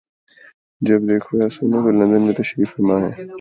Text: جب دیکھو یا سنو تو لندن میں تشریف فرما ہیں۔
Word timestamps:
جب 0.81 0.99
دیکھو 1.09 1.31
یا 1.37 1.47
سنو 1.49 1.77
تو 1.83 1.91
لندن 1.91 2.21
میں 2.21 2.33
تشریف 2.33 2.69
فرما 2.75 2.95
ہیں۔ 3.03 3.13